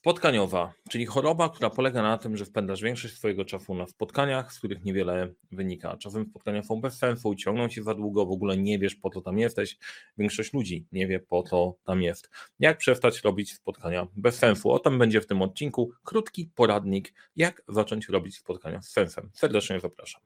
Spotkaniowa, 0.00 0.72
czyli 0.88 1.06
choroba, 1.06 1.48
która 1.48 1.70
polega 1.70 2.02
na 2.02 2.18
tym, 2.18 2.36
że 2.36 2.44
wpędzasz 2.44 2.82
większość 2.82 3.14
swojego 3.14 3.44
czasu 3.44 3.74
na 3.74 3.86
spotkaniach, 3.86 4.52
z 4.52 4.58
których 4.58 4.84
niewiele 4.84 5.28
wynika. 5.52 5.96
Czasem 5.96 6.26
spotkania 6.30 6.62
są 6.62 6.80
bez 6.80 6.98
sensu, 6.98 7.34
ciągną 7.34 7.68
się 7.68 7.82
za 7.82 7.94
długo, 7.94 8.26
w 8.26 8.30
ogóle 8.30 8.56
nie 8.56 8.78
wiesz 8.78 8.94
po 8.94 9.10
co 9.10 9.20
tam 9.20 9.38
jesteś. 9.38 9.78
Większość 10.18 10.52
ludzi 10.52 10.86
nie 10.92 11.06
wie 11.06 11.20
po 11.20 11.42
co 11.42 11.74
tam 11.84 12.02
jest. 12.02 12.30
Jak 12.60 12.78
przestać 12.78 13.20
robić 13.20 13.52
spotkania 13.52 14.06
bez 14.16 14.38
sensu? 14.38 14.70
O 14.70 14.78
tym 14.78 14.98
będzie 14.98 15.20
w 15.20 15.26
tym 15.26 15.42
odcinku 15.42 15.90
krótki 16.04 16.50
poradnik, 16.54 17.14
jak 17.36 17.62
zacząć 17.68 18.08
robić 18.08 18.36
spotkania 18.36 18.82
z 18.82 18.88
sensem. 18.88 19.30
Serdecznie 19.34 19.80
zapraszam. 19.80 20.22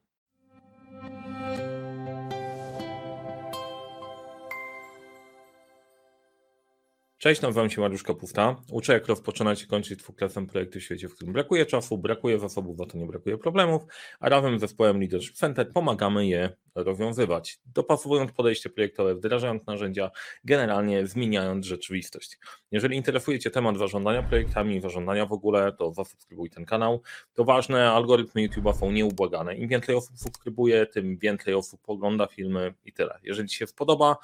Cześć, 7.25 7.41
nazywam 7.41 7.69
się 7.69 7.81
Mariusz 7.81 8.03
Kapusta. 8.03 8.55
Uczę, 8.71 8.93
jak 8.93 9.07
rozpoczynać 9.07 9.63
i 9.63 9.67
kończyć 9.67 9.99
dwuklasem 9.99 10.47
projekty 10.47 10.79
w 10.79 10.83
świecie, 10.83 11.09
w 11.09 11.15
którym 11.15 11.33
brakuje 11.33 11.65
czasu, 11.65 11.97
brakuje 11.97 12.39
zasobów, 12.39 12.77
za 12.77 12.85
to 12.85 12.97
nie 12.97 13.05
brakuje 13.05 13.37
problemów, 13.37 13.83
a 14.19 14.29
razem 14.29 14.57
z 14.57 14.61
zespołem 14.61 14.99
Leadership 14.99 15.35
Center 15.35 15.71
pomagamy 15.73 16.27
je 16.27 16.49
rozwiązywać, 16.75 17.59
dopasowując 17.65 18.31
podejście 18.31 18.69
projektowe, 18.69 19.15
wdrażając 19.15 19.67
narzędzia, 19.67 20.11
generalnie 20.43 21.07
zmieniając 21.07 21.65
rzeczywistość. 21.65 22.37
Jeżeli 22.71 22.97
interesuje 22.97 23.39
Cię 23.39 23.51
temat 23.51 23.77
zarządzania 23.77 24.23
projektami, 24.23 24.81
zarządzania 24.81 25.25
w 25.25 25.33
ogóle, 25.33 25.71
to 25.73 25.93
zasubskrybuj 25.93 26.49
ten 26.49 26.65
kanał. 26.65 27.01
To 27.33 27.43
ważne, 27.43 27.91
algorytmy 27.91 28.47
YouTube'a 28.47 28.79
są 28.79 28.91
nieubłagane. 28.91 29.55
Im 29.55 29.67
więcej 29.67 29.95
osób 29.95 30.17
subskrybuje, 30.17 30.85
tym 30.85 31.17
więcej 31.17 31.53
osób 31.53 31.81
ogląda 31.87 32.27
filmy 32.27 32.73
i 32.85 32.93
tyle. 32.93 33.19
Jeżeli 33.23 33.49
Ci 33.49 33.57
się 33.57 33.67
spodoba, 33.67 34.17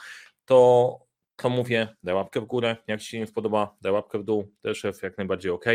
to 0.46 1.11
to 1.42 1.50
mówię, 1.50 1.88
daj 2.04 2.16
łapkę 2.16 2.42
w 2.42 2.46
górę. 2.46 2.76
Jak 2.88 3.02
Ci 3.02 3.08
się 3.08 3.20
nie 3.20 3.28
spodoba, 3.28 3.76
daj 3.82 3.92
łapkę 3.92 4.20
w 4.20 4.24
dół. 4.24 4.52
Też 4.62 4.84
jest 4.84 5.04
jak 5.04 5.18
najbardziej 5.18 5.52
ok. 5.52 5.66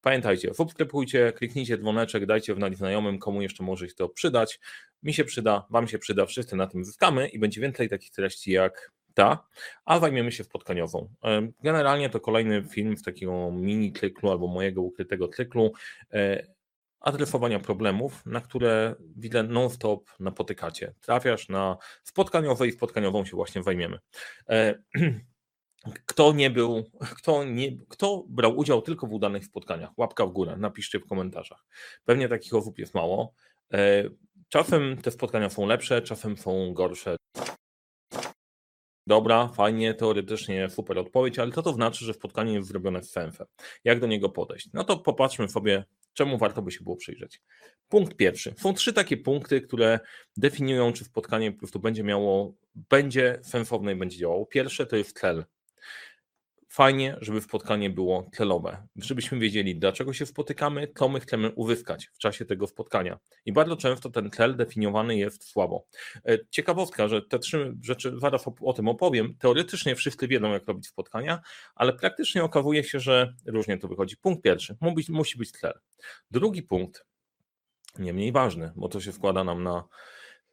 Pamiętajcie, 0.00 0.54
subskrybujcie, 0.54 1.32
kliknijcie 1.32 1.78
dzwoneczek, 1.78 2.26
dajcie 2.26 2.54
wnać 2.54 2.76
znajomym, 2.76 3.18
komu 3.18 3.42
jeszcze 3.42 3.64
może 3.64 3.88
się 3.88 3.94
to 3.94 4.08
przydać. 4.08 4.60
Mi 5.02 5.14
się 5.14 5.24
przyda, 5.24 5.66
Wam 5.70 5.88
się 5.88 5.98
przyda, 5.98 6.26
wszyscy 6.26 6.56
na 6.56 6.66
tym 6.66 6.84
zyskamy 6.84 7.28
i 7.28 7.38
będzie 7.38 7.60
więcej 7.60 7.88
takich 7.88 8.10
treści 8.10 8.52
jak 8.52 8.92
ta, 9.14 9.46
a 9.84 9.98
zajmiemy 9.98 10.32
się 10.32 10.44
spotkaniową. 10.44 11.08
Generalnie 11.62 12.10
to 12.10 12.20
kolejny 12.20 12.64
film 12.70 12.96
w 12.96 13.02
takiego 13.02 13.50
mini 13.50 13.92
cyklu 13.92 14.30
albo 14.30 14.46
mojego 14.46 14.82
ukrytego 14.82 15.28
cyklu 15.28 15.72
e, 16.12 16.46
adresowania 17.04 17.60
problemów, 17.60 18.26
na 18.26 18.40
które 18.40 18.94
widzę 19.16 19.42
non-stop 19.42 20.10
napotykacie. 20.20 20.94
Trafiasz 21.00 21.48
na 21.48 21.76
spotkaniowe 22.02 22.66
i 22.66 22.72
spotkaniową 22.72 23.24
się 23.24 23.36
właśnie 23.36 23.62
zajmiemy. 23.62 23.98
E, 24.48 24.74
kto 26.06 26.32
nie 26.32 26.50
był, 26.50 26.90
kto, 27.16 27.44
nie, 27.44 27.78
kto 27.88 28.24
brał 28.28 28.56
udział 28.56 28.82
tylko 28.82 29.06
w 29.06 29.12
udanych 29.12 29.44
spotkaniach? 29.44 29.90
Łapka 29.98 30.26
w 30.26 30.32
górę, 30.32 30.56
napiszcie 30.56 30.98
w 30.98 31.06
komentarzach. 31.06 31.64
Pewnie 32.04 32.28
takich 32.28 32.54
osób 32.54 32.78
jest 32.78 32.94
mało. 32.94 33.34
E, 33.72 34.04
czasem 34.48 34.96
te 35.02 35.10
spotkania 35.10 35.50
są 35.50 35.66
lepsze, 35.66 36.02
czasem 36.02 36.36
są 36.36 36.74
gorsze. 36.74 37.16
Dobra, 39.06 39.48
fajnie, 39.48 39.94
teoretycznie 39.94 40.70
super 40.70 40.98
odpowiedź, 40.98 41.38
ale 41.38 41.52
co 41.52 41.62
to 41.62 41.72
znaczy, 41.72 42.04
że 42.04 42.14
spotkanie 42.14 42.52
jest 42.52 42.68
zrobione 42.68 43.02
z 43.02 43.10
sensem? 43.10 43.46
Jak 43.84 44.00
do 44.00 44.06
niego 44.06 44.28
podejść? 44.28 44.68
No 44.72 44.84
to 44.84 44.96
popatrzmy 44.96 45.48
sobie 45.48 45.84
czemu 46.14 46.38
warto 46.38 46.62
by 46.62 46.70
się 46.70 46.84
było 46.84 46.96
przyjrzeć. 46.96 47.42
Punkt 47.88 48.16
pierwszy. 48.16 48.54
Są 48.58 48.74
trzy 48.74 48.92
takie 48.92 49.16
punkty, 49.16 49.60
które 49.60 50.00
definiują, 50.36 50.92
czy 50.92 51.04
spotkanie 51.04 51.52
po 51.52 51.58
prostu 51.58 51.80
będzie 51.80 52.02
miało, 52.02 52.54
będzie 52.74 53.38
sensowne 53.42 53.92
i 53.92 53.96
będzie 53.96 54.18
działało. 54.18 54.46
Pierwsze 54.46 54.86
to 54.86 54.96
jest 54.96 55.20
cel. 55.20 55.44
Fajnie, 56.74 57.16
żeby 57.20 57.40
spotkanie 57.40 57.90
było 57.90 58.30
celowe, 58.32 58.86
żebyśmy 58.96 59.38
wiedzieli, 59.38 59.76
dlaczego 59.76 60.12
się 60.12 60.26
spotykamy, 60.26 60.88
co 60.98 61.08
my 61.08 61.20
chcemy 61.20 61.50
uzyskać 61.50 62.06
w 62.06 62.18
czasie 62.18 62.44
tego 62.44 62.66
spotkania. 62.66 63.18
I 63.44 63.52
bardzo 63.52 63.76
często 63.76 64.10
ten 64.10 64.30
cel 64.30 64.56
definiowany 64.56 65.16
jest 65.16 65.44
słabo. 65.44 65.86
E, 66.28 66.38
ciekawostka, 66.50 67.08
że 67.08 67.22
te 67.22 67.38
trzy 67.38 67.76
rzeczy, 67.82 68.14
zaraz 68.20 68.48
o, 68.48 68.54
o 68.60 68.72
tym 68.72 68.88
opowiem, 68.88 69.34
teoretycznie 69.38 69.94
wszyscy 69.94 70.28
wiedzą, 70.28 70.52
jak 70.52 70.66
robić 70.66 70.86
spotkania, 70.86 71.40
ale 71.74 71.92
praktycznie 71.92 72.44
okazuje 72.44 72.84
się, 72.84 73.00
że 73.00 73.34
różnie 73.46 73.78
to 73.78 73.88
wychodzi. 73.88 74.16
Punkt 74.16 74.42
pierwszy, 74.42 74.76
musi, 74.80 75.12
musi 75.12 75.38
być 75.38 75.50
cel. 75.50 75.78
Drugi 76.30 76.62
punkt, 76.62 77.06
nie 77.98 78.12
mniej 78.12 78.32
ważny, 78.32 78.72
bo 78.76 78.88
to 78.88 79.00
się 79.00 79.12
składa 79.12 79.44
nam 79.44 79.62
na 79.62 79.84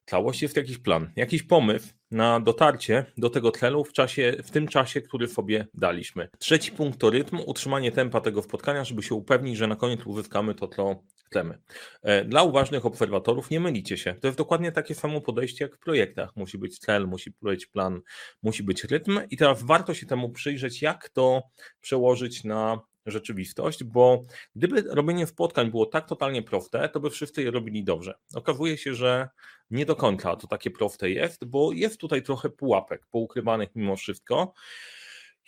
całość, 0.05 0.41
jest 0.41 0.57
jakiś 0.57 0.77
plan, 0.77 1.11
jakiś 1.15 1.43
pomysł 1.43 1.93
na 2.11 2.39
dotarcie 2.39 3.05
do 3.17 3.29
tego 3.29 3.51
celu 3.51 3.83
w, 3.83 3.94
czasie, 3.94 4.33
w 4.44 4.51
tym 4.51 4.67
czasie, 4.67 5.01
który 5.01 5.27
sobie 5.27 5.67
daliśmy. 5.73 6.29
Trzeci 6.39 6.72
punkt 6.72 6.99
to 6.99 7.09
rytm, 7.09 7.39
utrzymanie 7.45 7.91
tempa 7.91 8.22
tego 8.22 8.41
spotkania, 8.41 8.83
żeby 8.83 9.03
się 9.03 9.16
upewnić, 9.16 9.57
że 9.57 9.67
na 9.67 9.75
koniec 9.75 10.05
uzyskamy 10.05 10.55
to, 10.55 10.67
co 10.67 11.03
chcemy. 11.25 11.57
E, 12.03 12.25
dla 12.25 12.44
uważnych 12.44 12.85
obserwatorów 12.85 13.49
nie 13.49 13.59
mylicie 13.59 13.97
się. 13.97 14.13
To 14.13 14.27
jest 14.27 14.38
dokładnie 14.38 14.72
takie 14.72 14.95
samo 14.95 15.22
podejście 15.22 15.66
jak 15.66 15.75
w 15.75 15.79
projektach. 15.79 16.35
Musi 16.35 16.57
być 16.57 16.79
cel, 16.79 17.07
musi 17.07 17.33
być 17.41 17.66
plan, 17.66 18.01
musi 18.43 18.63
być 18.63 18.83
rytm 18.83 19.19
i 19.29 19.38
teraz 19.38 19.63
warto 19.63 19.93
się 19.93 20.05
temu 20.05 20.29
przyjrzeć, 20.29 20.81
jak 20.81 21.09
to 21.09 21.41
przełożyć 21.81 22.43
na 22.43 22.79
rzeczywistość, 23.06 23.84
bo 23.84 24.25
gdyby 24.56 24.81
robienie 24.81 25.28
spotkań 25.28 25.72
było 25.72 25.85
tak 25.85 26.07
totalnie 26.07 26.41
proste, 26.41 26.89
to 26.89 27.00
by 27.00 27.09
wszyscy 27.09 27.44
je 27.44 27.51
robili 27.51 27.84
dobrze. 27.84 28.13
Okazuje 28.35 28.78
się, 28.78 28.95
że 28.95 29.29
nie 29.69 29.85
do 29.85 29.95
końca 29.95 30.35
to 30.35 30.47
takie 30.47 30.72
proste 30.72 31.09
jest, 31.09 31.45
bo 31.45 31.72
jest 31.72 31.97
tutaj 31.97 32.23
trochę 32.23 32.50
pułapek 32.50 33.06
poukrywanych 33.11 33.69
mimo 33.75 33.95
wszystko. 33.95 34.53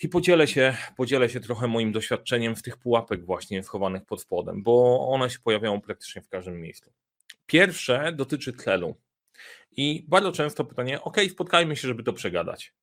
I 0.03 0.09
podzielę 0.09 0.47
się, 0.47 0.78
podzielę 0.97 1.30
się 1.30 1.40
trochę 1.40 1.68
moim 1.68 1.92
doświadczeniem 1.92 2.56
w 2.56 2.62
tych 2.62 2.78
pułapek 2.78 3.25
właśnie 3.25 3.63
schowanych 3.63 4.06
pod 4.06 4.22
spodem, 4.22 4.63
bo 4.63 5.08
one 5.09 5.30
się 5.30 5.40
pojawiają 5.44 5.81
praktycznie 5.81 6.22
w 6.22 6.30
każdym 6.30 6.62
miejscu. 6.62 6.94
Pierwsze 7.46 8.13
dotyczy 8.16 8.53
celu. 8.53 8.96
I 9.72 10.06
bardzo 10.08 10.31
często 10.31 10.66
pytanie, 10.66 11.02
ok, 11.02 11.18
spotkajmy 11.31 11.75
się, 11.75 11.88
żeby 11.88 12.03
to 12.03 12.13
przegadać. 12.13 12.74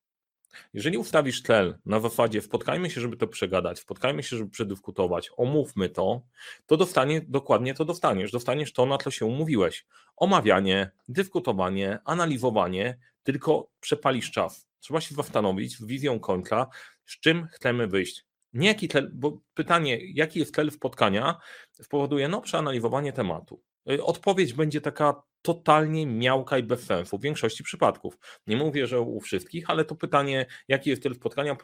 Jeżeli 0.73 0.97
ustawisz 0.97 1.41
cel 1.41 1.77
na 1.85 1.99
zasadzie 1.99 2.41
spotkajmy 2.41 2.89
się, 2.89 3.01
żeby 3.01 3.17
to 3.17 3.27
przegadać, 3.27 3.79
spotkajmy 3.79 4.23
się, 4.23 4.37
żeby 4.37 4.49
przedyskutować, 4.49 5.29
omówmy 5.37 5.89
to, 5.89 6.21
to 6.65 6.77
dostanie, 6.77 7.21
dokładnie 7.21 7.73
to 7.73 7.85
dostaniesz. 7.85 8.31
Dostaniesz 8.31 8.73
to, 8.73 8.85
na 8.85 8.97
co 8.97 9.11
się 9.11 9.25
umówiłeś. 9.25 9.85
Omawianie, 10.15 10.91
dyskutowanie, 11.07 11.99
analizowanie, 12.05 12.97
tylko 13.23 13.69
przepalisz 13.79 14.31
czas. 14.31 14.67
Trzeba 14.79 15.01
się 15.01 15.15
zastanowić 15.15 15.77
z 15.77 15.85
wizją 15.85 16.19
końca, 16.19 16.67
z 17.05 17.19
czym 17.19 17.47
chcemy 17.47 17.87
wyjść. 17.87 18.25
Nie 18.53 18.67
jaki 18.67 18.87
cel, 18.87 19.11
bo 19.13 19.37
pytanie, 19.53 19.99
jaki 20.13 20.39
jest 20.39 20.55
cel 20.55 20.71
spotkania, 20.71 21.37
spowoduje 21.71 22.27
no, 22.27 22.41
przeanalizowanie 22.41 23.13
tematu. 23.13 23.61
Y, 23.89 24.03
odpowiedź 24.03 24.53
będzie 24.53 24.81
taka 24.81 25.23
totalnie 25.41 26.07
miałka 26.07 26.57
i 26.57 26.63
bez 26.63 26.83
sensu 26.83 27.17
w 27.17 27.21
większości 27.21 27.63
przypadków. 27.63 28.17
Nie 28.47 28.57
mówię, 28.57 28.87
że 28.87 29.01
u 29.01 29.19
wszystkich, 29.19 29.69
ale 29.69 29.85
to 29.85 29.95
pytanie, 29.95 30.45
jaki 30.67 30.89
jest 30.89 31.03
cel 31.03 31.15
spotkania, 31.15 31.57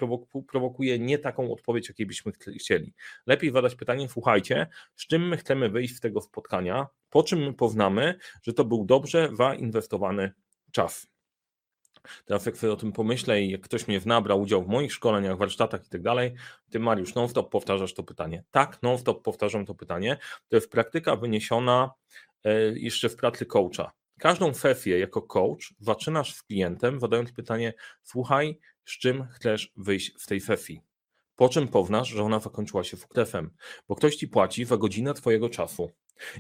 prowokuje 0.48 1.00
nie 1.00 1.18
taką 1.18 1.54
odpowiedź, 1.54 1.88
jakiej 1.90 2.06
byśmy 2.06 2.32
chcieli. 2.60 2.94
Lepiej 3.26 3.52
zadać 3.52 3.76
pytanie, 3.76 4.10
słuchajcie, 4.10 4.68
z 4.96 5.08
czym 5.08 5.28
my 5.28 5.38
chcemy 5.38 5.70
wyjść 5.70 5.96
z 5.96 6.00
tego 6.00 6.22
spotkania, 6.22 6.88
po 7.10 7.24
czym 7.24 7.40
my 7.40 7.54
poznamy, 7.54 8.18
że 8.44 8.54
to 8.54 8.66
był 8.66 8.86
dobrze 8.86 9.30
zainwestowany 9.34 10.32
czas. 10.72 11.17
Teraz 12.26 12.46
jak 12.46 12.58
sobie 12.58 12.74
o 12.74 12.76
tym 12.76 12.92
pomyślę 12.92 13.42
i 13.42 13.52
jak 13.52 13.62
ktoś 13.62 13.88
mnie 13.88 14.00
zna, 14.00 14.22
brał 14.22 14.42
udział 14.42 14.64
w 14.64 14.68
moich 14.68 14.94
szkoleniach, 14.94 15.38
warsztatach 15.38 15.86
i 15.86 15.90
tak 15.90 16.02
dalej, 16.02 16.34
ty 16.70 16.80
Mariusz 16.80 17.16
non-stop 17.16 17.52
powtarzasz 17.52 17.94
to 17.94 18.04
pytanie. 18.04 18.44
Tak, 18.52 18.82
non-stop 18.84 19.24
powtarzam 19.24 19.66
to 19.66 19.76
pytanie. 19.76 20.18
To 20.48 20.56
jest 20.56 20.72
praktyka 20.72 21.16
wyniesiona 21.16 21.92
e, 22.44 22.80
jeszcze 22.80 23.10
w 23.10 23.16
pracy 23.16 23.46
coacha. 23.46 23.92
Każdą 24.20 24.54
sesję 24.54 25.00
jako 25.00 25.22
coach 25.22 25.74
zaczynasz 25.80 26.34
z 26.34 26.44
klientem 26.44 27.00
zadając 27.00 27.32
pytanie, 27.32 27.74
słuchaj, 28.04 28.60
z 28.86 28.98
czym 28.98 29.28
chcesz 29.28 29.74
wyjść 29.76 30.14
z 30.18 30.26
tej 30.26 30.42
sesji? 30.42 30.82
Po 31.36 31.50
czym 31.50 31.68
poznasz, 31.68 32.10
że 32.10 32.24
ona 32.24 32.40
zakończyła 32.40 32.84
się 32.84 32.98
sukcesem, 32.98 33.52
bo 33.88 33.96
ktoś 33.96 34.16
ci 34.16 34.28
płaci 34.28 34.66
za 34.66 34.78
godzinę 34.78 35.14
twojego 35.14 35.50
czasu. 35.50 35.92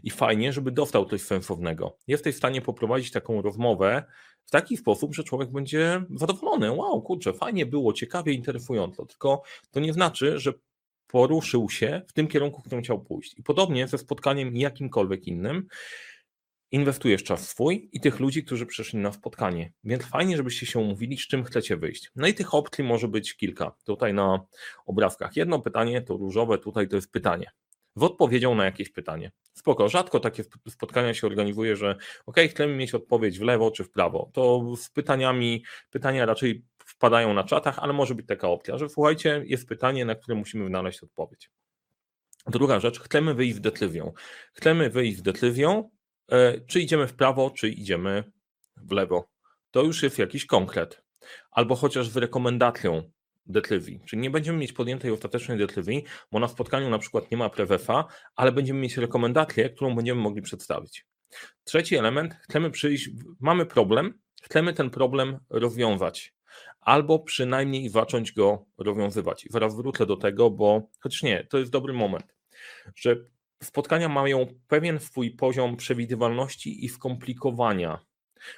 I 0.03 0.09
fajnie, 0.09 0.53
żeby 0.53 0.71
dostał 0.71 1.05
coś 1.05 1.21
sensownego. 1.21 1.97
Jesteś 2.07 2.35
w 2.35 2.37
stanie 2.37 2.61
poprowadzić 2.61 3.11
taką 3.11 3.41
rozmowę 3.41 4.03
w 4.45 4.51
taki 4.51 4.77
sposób, 4.77 5.15
że 5.15 5.23
człowiek 5.23 5.51
będzie 5.51 6.03
zadowolony. 6.15 6.71
Wow, 6.71 7.01
kurczę, 7.01 7.33
fajnie 7.33 7.65
było, 7.65 7.93
ciekawie, 7.93 8.33
interesująco. 8.33 9.05
Tylko 9.05 9.43
to 9.71 9.79
nie 9.79 9.93
znaczy, 9.93 10.39
że 10.39 10.53
poruszył 11.07 11.69
się 11.69 12.01
w 12.07 12.13
tym 12.13 12.27
kierunku, 12.27 12.61
w 12.61 12.65
którym 12.65 12.83
chciał 12.83 13.01
pójść. 13.01 13.39
I 13.39 13.43
podobnie 13.43 13.87
ze 13.87 13.97
spotkaniem 13.97 14.57
jakimkolwiek 14.57 15.27
innym, 15.27 15.67
inwestujesz 16.71 17.23
czas 17.23 17.49
swój 17.49 17.89
i 17.91 17.99
tych 17.99 18.19
ludzi, 18.19 18.43
którzy 18.43 18.65
przyszli 18.65 18.99
na 18.99 19.11
spotkanie. 19.11 19.73
Więc 19.83 20.05
fajnie, 20.05 20.37
żebyście 20.37 20.65
się 20.65 20.79
umówili, 20.79 21.17
z 21.17 21.27
czym 21.27 21.43
chcecie 21.43 21.77
wyjść. 21.77 22.11
No 22.15 22.27
i 22.27 22.33
tych 22.33 22.53
opcji 22.53 22.83
może 22.83 23.07
być 23.07 23.35
kilka. 23.35 23.75
Tutaj 23.85 24.13
na 24.13 24.45
obrazkach 24.85 25.35
jedno 25.35 25.59
pytanie, 25.59 26.01
to 26.01 26.17
różowe, 26.17 26.57
tutaj 26.57 26.87
to 26.87 26.95
jest 26.95 27.11
pytanie 27.11 27.51
w 27.97 28.03
odpowiedzią 28.03 28.55
na 28.55 28.65
jakieś 28.65 28.89
pytanie. 28.89 29.31
Spoko, 29.53 29.89
rzadko 29.89 30.19
takie 30.19 30.43
spotkania 30.69 31.13
się 31.13 31.27
organizuje, 31.27 31.75
że 31.75 31.95
ok, 32.25 32.37
chcemy 32.49 32.75
mieć 32.75 32.93
odpowiedź 32.93 33.39
w 33.39 33.41
lewo 33.41 33.71
czy 33.71 33.83
w 33.83 33.91
prawo. 33.91 34.31
To 34.33 34.75
z 34.75 34.89
pytaniami, 34.89 35.63
pytania 35.89 36.25
raczej 36.25 36.65
wpadają 36.85 37.33
na 37.33 37.43
czatach, 37.43 37.79
ale 37.79 37.93
może 37.93 38.15
być 38.15 38.27
taka 38.27 38.47
opcja, 38.47 38.77
że 38.77 38.89
słuchajcie, 38.89 39.43
jest 39.45 39.67
pytanie, 39.67 40.05
na 40.05 40.15
które 40.15 40.35
musimy 40.35 40.67
znaleźć 40.67 41.03
odpowiedź. 41.03 41.51
Druga 42.47 42.79
rzecz, 42.79 42.99
chcemy 42.99 43.33
wyjść 43.33 43.57
w 43.57 43.59
detliwią. 43.59 44.13
Chcemy 44.53 44.89
wyjść 44.89 45.17
w 45.17 45.21
detliwią, 45.21 45.89
e, 46.31 46.61
czy 46.61 46.81
idziemy 46.81 47.07
w 47.07 47.13
prawo, 47.13 47.49
czy 47.49 47.69
idziemy 47.69 48.23
w 48.77 48.91
lewo. 48.91 49.29
To 49.71 49.83
już 49.83 50.03
jest 50.03 50.19
jakiś 50.19 50.45
konkret. 50.45 51.03
Albo 51.51 51.75
chociaż 51.75 52.09
w 52.09 52.17
rekomendacją 52.17 53.11
detliwi. 53.49 53.99
Czyli 54.05 54.21
nie 54.21 54.29
będziemy 54.29 54.57
mieć 54.57 54.73
podjętej 54.73 55.11
ostatecznej 55.11 55.57
detliwi, 55.57 56.03
bo 56.31 56.39
na 56.39 56.47
spotkaniu 56.47 56.89
na 56.89 56.99
przykład 56.99 57.31
nie 57.31 57.37
ma 57.37 57.49
prewefa, 57.49 58.05
ale 58.35 58.51
będziemy 58.51 58.79
mieć 58.79 58.97
rekomendację, 58.97 59.69
którą 59.69 59.95
będziemy 59.95 60.21
mogli 60.21 60.41
przedstawić. 60.41 61.05
Trzeci 61.63 61.95
element, 61.95 62.35
chcemy 62.41 62.71
przyjść, 62.71 63.09
mamy 63.39 63.65
problem, 63.65 64.19
chcemy 64.41 64.73
ten 64.73 64.89
problem 64.89 65.39
rozwiązać 65.49 66.37
albo 66.81 67.19
przynajmniej 67.19 67.89
zacząć 67.89 68.31
go 68.31 68.65
rozwiązywać. 68.77 69.45
I 69.45 69.49
zaraz 69.49 69.75
wrócę 69.75 70.05
do 70.05 70.17
tego, 70.17 70.49
bo 70.49 70.89
chociaż 70.99 71.23
nie, 71.23 71.47
to 71.49 71.57
jest 71.57 71.71
dobry 71.71 71.93
moment, 71.93 72.35
że 72.95 73.15
spotkania 73.63 74.09
mają 74.09 74.47
pewien 74.67 74.99
swój 74.99 75.31
poziom 75.31 75.77
przewidywalności 75.77 76.85
i 76.85 76.89
skomplikowania. 76.89 77.99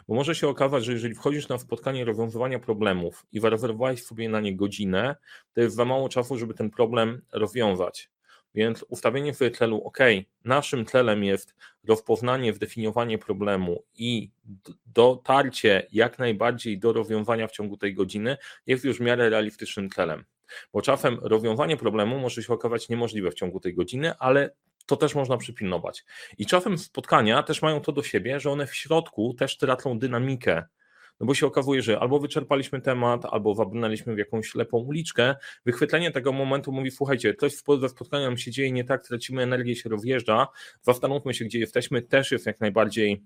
Bo 0.08 0.16
może 0.16 0.36
się 0.36 0.48
okazać, 0.48 0.86
że 0.86 0.94
jeżeli 0.94 1.16
wchodzisz 1.16 1.48
na 1.48 1.58
spotkanie 1.58 2.06
rozwiązywania 2.06 2.60
problemów 2.60 3.26
i 3.32 3.40
zarezerwowałeś 3.40 4.04
sobie 4.04 4.30
na 4.30 4.40
nie 4.40 4.56
godzinę, 4.56 5.16
to 5.54 5.62
jest 5.62 5.76
za 5.76 5.86
mało 5.86 6.10
czasu, 6.10 6.38
żeby 6.38 6.54
ten 6.54 6.70
problem 6.70 7.22
rozwiązać. 7.34 8.10
Więc 8.56 8.86
ustawienie 8.90 9.34
sobie 9.34 9.52
celu, 9.52 9.84
OK, 9.84 9.98
naszym 10.46 10.86
celem 10.86 11.24
jest 11.24 11.56
rozpoznanie, 11.88 12.54
zdefiniowanie 12.54 13.18
problemu 13.18 13.84
i 13.96 14.32
dotarcie 14.86 15.88
jak 15.92 16.20
najbardziej 16.20 16.80
do 16.80 16.94
rozwiązania 16.94 17.48
w 17.48 17.52
ciągu 17.52 17.78
tej 17.78 17.94
godziny 17.94 18.38
jest 18.68 18.86
już 18.86 18.98
w 18.98 19.02
miarę 19.02 19.30
realistycznym 19.30 19.90
celem. 19.90 20.26
Bo 20.74 20.82
czasem 20.82 21.18
rozwiązanie 21.22 21.78
problemu 21.78 22.20
może 22.20 22.44
się 22.44 22.54
okazać 22.54 22.90
niemożliwe 22.90 23.32
w 23.32 23.34
ciągu 23.34 23.60
tej 23.60 23.74
godziny, 23.76 24.14
ale 24.20 24.50
to 24.90 24.98
też 24.98 25.16
można 25.16 25.38
przypilnować. 25.38 26.06
I 26.38 26.46
czasem 26.46 26.78
spotkania 26.78 27.44
też 27.44 27.62
mają 27.62 27.82
to 27.82 27.92
do 27.92 28.04
siebie, 28.04 28.40
że 28.40 28.52
one 28.52 28.68
w 28.68 28.76
środku 28.76 29.34
też 29.34 29.58
tracą 29.58 30.00
dynamikę 30.00 30.64
no 31.20 31.26
bo 31.26 31.34
się 31.34 31.48
okazuje, 31.48 31.82
że 31.82 32.00
albo 32.00 32.20
wyczerpaliśmy 32.20 32.82
temat, 32.82 33.26
albo 33.26 33.56
wabrnęliśmy 33.56 34.16
w 34.16 34.18
jakąś 34.18 34.48
ślepą 34.48 34.78
uliczkę. 34.78 35.36
Wychwytlenie 35.66 36.12
tego 36.12 36.32
momentu 36.32 36.72
mówi, 36.72 36.92
słuchajcie, 36.92 37.36
coś 37.36 37.54
we 37.80 37.90
spotkaniu 37.90 38.26
nam 38.26 38.38
się 38.38 38.52
dzieje 38.52 38.72
nie 38.72 38.84
tak, 38.84 39.08
tracimy 39.08 39.42
energię, 39.42 39.76
się 39.76 39.90
rozjeżdża, 39.90 40.48
zastanówmy 40.82 41.34
się, 41.34 41.46
gdzie 41.46 41.60
jesteśmy, 41.60 42.02
też 42.02 42.32
jest 42.32 42.46
jak 42.46 42.60
najbardziej 42.60 43.24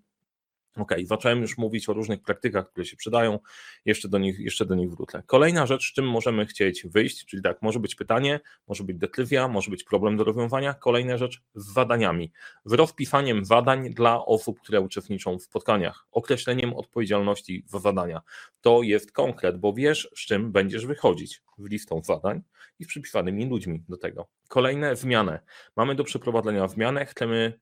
Ok, 0.78 0.96
zacząłem 1.04 1.42
już 1.42 1.58
mówić 1.58 1.90
o 1.90 1.94
różnych 1.94 2.22
praktykach, 2.22 2.70
które 2.70 2.86
się 2.86 2.98
przydają, 2.98 3.40
jeszcze 3.86 4.10
do 4.10 4.18
nich, 4.18 4.40
jeszcze 4.40 4.66
do 4.66 4.75
nich 4.75 4.90
wrócę. 4.90 5.24
Kolejna 5.25 5.66
rzecz, 5.66 5.90
z 5.90 5.94
czym 5.94 6.10
możemy 6.10 6.46
chcieć 6.46 6.88
wyjść, 6.88 7.25
czyli 7.25 7.44
tak, 7.44 7.62
może 7.62 7.80
być 7.80 7.96
pytanie, 7.96 8.40
może 8.68 8.84
być 8.84 8.98
detlywia, 8.98 9.48
może 9.48 9.72
być 9.72 9.84
problem 9.84 10.18
do 10.18 10.24
rozwiązania. 10.24 10.74
Kolejna 10.74 11.18
rzecz 11.18 11.42
z 11.56 11.74
zadaniami, 11.74 12.31
z 12.66 12.74
rozpisaniem 12.74 13.46
zadań 13.46 13.90
dla 13.90 14.25
osób, 14.25 14.60
które 14.60 14.81
uczestniczą 14.81 15.40
w 15.40 15.44
spotkaniach, 15.44 16.08
określeniem 16.12 16.74
odpowiedzialności 16.74 17.64
za 17.68 17.80
zadania. 17.80 18.22
To 18.62 18.84
jest 18.84 19.12
konkret, 19.12 19.58
bo 19.58 19.74
wiesz, 19.74 20.10
z 20.16 20.19
czym 20.19 20.52
będziesz 20.52 20.86
wychodzić 20.86 21.42
w 21.58 21.69
listą 21.69 22.02
zadań 22.04 22.42
i 22.80 22.84
z 22.84 22.88
przypisanymi 22.88 23.46
ludźmi 23.46 23.84
do 23.90 23.98
tego. 23.98 24.28
Kolejne 24.48 24.96
zmiany. 24.96 25.40
Mamy 25.76 25.96
do 25.96 26.04
przeprowadzenia 26.04 26.68
zmianę, 26.68 27.06
chcemy 27.06 27.60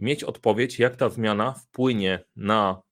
mieć 0.00 0.24
odpowiedź, 0.24 0.78
jak 0.78 0.96
ta 0.96 1.08
zmiana 1.08 1.52
wpłynie 1.52 2.24
na 2.36 2.82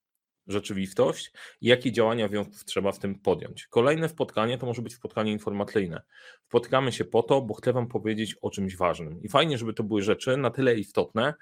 rzeczywistość 0.46 1.32
i 1.60 1.66
jakie 1.66 1.92
działania 1.92 2.28
trzeba 2.66 2.92
w 2.92 2.98
tym 2.98 3.14
podjąć. 3.14 3.66
Kolejne 3.66 4.08
spotkanie 4.08 4.58
to 4.58 4.66
może 4.66 4.82
być 4.82 4.94
spotkanie 4.94 5.32
informacyjne. 5.32 6.02
Spotykamy 6.46 6.92
się 6.92 7.04
po 7.04 7.22
to, 7.22 7.42
bo 7.42 7.54
chcę 7.54 7.72
Wam 7.72 7.88
powiedzieć 7.88 8.36
o 8.42 8.50
czymś 8.50 8.76
ważnym. 8.76 9.22
I 9.22 9.28
fajnie, 9.28 9.58
żeby 9.58 9.74
to 9.74 9.82
były 9.82 10.02
rzeczy 10.02 10.36
na 10.36 10.50
tyle 10.50 10.74
istotne, 10.74 11.34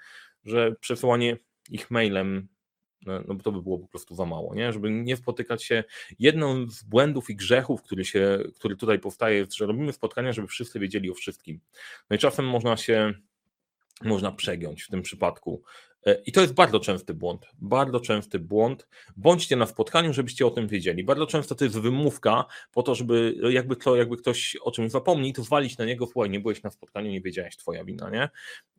że 0.43 0.75
przesyłanie 0.79 1.37
ich 1.69 1.91
mailem 1.91 2.47
no, 3.05 3.23
no 3.27 3.35
bo 3.35 3.43
to 3.43 3.51
by 3.51 3.61
było 3.61 3.79
po 3.79 3.87
prostu 3.87 4.15
za 4.15 4.25
mało, 4.25 4.55
nie? 4.55 4.73
żeby 4.73 4.91
nie 4.91 5.17
spotykać 5.17 5.63
się. 5.63 5.83
Jedną 6.19 6.69
z 6.69 6.83
błędów 6.83 7.29
i 7.29 7.35
grzechów, 7.35 7.81
który, 7.81 8.05
się, 8.05 8.39
który 8.55 8.75
tutaj 8.75 8.99
powstaje, 8.99 9.37
jest, 9.37 9.55
że 9.55 9.65
robimy 9.65 9.93
spotkania, 9.93 10.33
żeby 10.33 10.47
wszyscy 10.47 10.79
wiedzieli 10.79 11.11
o 11.11 11.13
wszystkim. 11.13 11.59
No 12.09 12.15
i 12.15 12.19
czasem 12.19 12.45
można 12.47 12.77
się 12.77 13.13
można 14.03 14.31
przegiąć 14.31 14.83
w 14.83 14.89
tym 14.89 15.01
przypadku. 15.01 15.61
E, 16.07 16.21
I 16.25 16.31
to 16.31 16.41
jest 16.41 16.53
bardzo 16.53 16.79
częsty 16.79 17.13
błąd. 17.13 17.45
Bardzo 17.59 17.99
częsty 17.99 18.39
błąd. 18.39 18.87
Bądźcie 19.17 19.55
na 19.55 19.65
spotkaniu, 19.65 20.13
żebyście 20.13 20.47
o 20.47 20.51
tym 20.51 20.67
wiedzieli. 20.67 21.03
Bardzo 21.03 21.27
często 21.27 21.55
to 21.55 21.63
jest 21.63 21.79
wymówka 21.79 22.45
po 22.73 22.83
to, 22.83 22.95
żeby 22.95 23.35
jakby, 23.49 23.75
to, 23.75 23.95
jakby 23.95 24.17
ktoś 24.17 24.57
o 24.61 24.71
czymś 24.71 24.91
zapomni, 24.91 25.33
to 25.33 25.43
zwalić 25.43 25.77
na 25.77 25.85
niego, 25.85 26.07
słuchaj, 26.07 26.29
nie 26.29 26.39
byłeś 26.39 26.63
na 26.63 26.69
spotkaniu, 26.69 27.11
nie 27.11 27.21
wiedziałeś, 27.21 27.57
twoja 27.57 27.83
wina, 27.83 28.09
nie? 28.09 28.29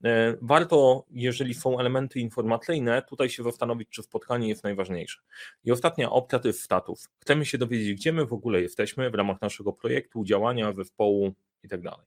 E, 0.04 0.36
warto, 0.42 1.04
jeżeli 1.10 1.54
są 1.54 1.78
elementy 1.80 2.20
informacyjne, 2.20 3.02
tutaj 3.02 3.30
się 3.30 3.42
zastanowić, 3.42 3.88
czy 3.88 4.02
spotkanie 4.02 4.48
jest 4.48 4.64
najważniejsze. 4.64 5.20
I 5.64 5.72
ostatnia 5.72 6.10
opcja 6.10 6.38
to 6.38 6.48
jest 6.48 6.62
status. 6.62 7.08
Chcemy 7.20 7.44
się 7.44 7.58
dowiedzieć, 7.58 7.94
gdzie 7.94 8.12
my 8.12 8.26
w 8.26 8.32
ogóle 8.32 8.60
jesteśmy 8.62 9.10
w 9.10 9.14
ramach 9.14 9.40
naszego 9.40 9.72
projektu, 9.72 10.24
działania, 10.24 10.72
zespołu 10.72 11.34
i 11.62 11.68
tak 11.68 11.82
dalej. 11.82 12.06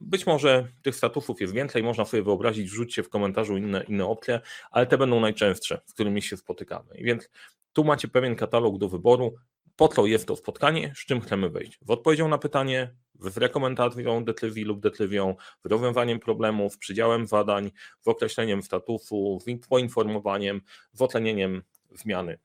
Być 0.00 0.26
może 0.26 0.68
tych 0.82 0.96
statusów 0.96 1.40
jest 1.40 1.52
więcej, 1.52 1.82
można 1.82 2.04
sobie 2.04 2.22
wyobrazić, 2.22 2.70
wrzućcie 2.70 3.02
w 3.02 3.08
komentarzu 3.08 3.56
inne, 3.56 3.84
inne 3.84 4.06
opcje, 4.06 4.40
ale 4.70 4.86
te 4.86 4.98
będą 4.98 5.20
najczęstsze, 5.20 5.80
z 5.86 5.92
którymi 5.92 6.22
się 6.22 6.36
spotykamy. 6.36 6.94
Więc 6.94 7.30
tu 7.72 7.84
macie 7.84 8.08
pewien 8.08 8.36
katalog 8.36 8.78
do 8.78 8.88
wyboru, 8.88 9.34
po 9.76 9.88
co 9.88 10.06
jest 10.06 10.26
to 10.26 10.36
spotkanie, 10.36 10.92
z 10.96 11.06
czym 11.06 11.20
chcemy 11.20 11.50
wejść. 11.50 11.78
W 11.82 11.90
odpowiedzią 11.90 12.28
na 12.28 12.38
pytanie, 12.38 12.94
w 13.14 13.36
rekomendacją 13.36 14.24
detliwi 14.24 14.64
lub 14.64 14.80
detliwią, 14.80 15.36
w 15.64 15.68
rozwiązaniem 15.70 16.20
problemów, 16.20 16.78
przydziałem 16.78 17.26
zadań, 17.26 17.70
w 18.02 18.08
określeniem 18.08 18.62
statusu, 18.62 19.38
w 19.46 19.68
poinformowaniem, 19.68 20.60
w 20.94 21.02
ocenieniem 21.02 21.62
zmiany. 21.90 22.38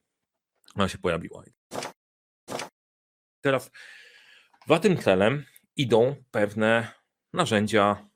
Ona 0.75 0.87
się 0.87 0.97
pojawiła. 0.97 1.43
Teraz 3.41 3.71
za 4.67 4.79
tym 4.79 4.97
celem 4.97 5.45
idą 5.77 6.15
pewne 6.31 6.87
narzędzia, 7.33 8.07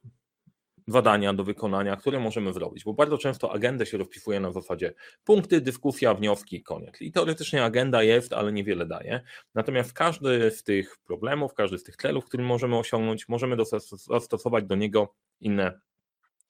zadania 0.88 1.34
do 1.34 1.44
wykonania, 1.44 1.96
które 1.96 2.20
możemy 2.20 2.54
zrobić, 2.54 2.84
bo 2.84 2.94
bardzo 2.94 3.18
często 3.18 3.52
agendę 3.52 3.86
się 3.86 3.98
rozpisuje 3.98 4.40
na 4.40 4.52
zasadzie 4.52 4.94
punkty, 5.24 5.62
dyskusja, 5.62 6.14
wnioski, 6.14 6.64
koniec. 6.64 7.02
I 7.02 7.12
teoretycznie 7.12 7.64
agenda 7.64 8.04
jest, 8.04 8.34
ale 8.34 8.52
niewiele 8.52 8.86
daje. 8.86 9.22
Natomiast 9.56 9.94
każdy 9.94 10.52
z 10.52 10.64
tych 10.64 10.98
problemów, 10.98 11.54
każdy 11.54 11.78
z 11.78 11.84
tych 11.84 11.96
celów, 11.96 12.26
który 12.26 12.44
możemy 12.44 12.78
osiągnąć, 12.78 13.28
możemy 13.28 13.58
zastosować 14.08 14.66
do 14.66 14.76
niego 14.76 15.16
inne 15.40 15.80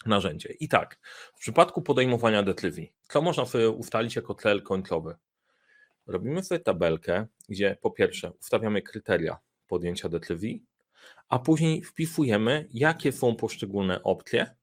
narzędzie. 0.05 0.53
I 0.59 0.67
tak, 0.67 0.99
w 1.35 1.39
przypadku 1.39 1.81
podejmowania 1.81 2.43
detliwi, 2.43 2.93
co 3.09 3.21
można 3.21 3.45
sobie 3.45 3.69
ustalić 3.69 4.15
jako 4.15 4.35
cel 4.35 4.63
końcowy? 4.63 5.15
Robimy 6.07 6.43
sobie 6.43 6.59
tabelkę, 6.59 7.27
gdzie 7.49 7.77
po 7.81 7.91
pierwsze 7.91 8.31
ustawiamy 8.31 8.81
kryteria 8.81 9.37
podjęcia 9.67 10.09
detliwi, 10.09 10.63
a 11.31 11.39
później 11.39 11.83
wpisujemy, 11.83 12.67
jakie 12.73 13.11
są 13.11 13.35
poszczególne 13.35 14.03
opcje 14.03 14.55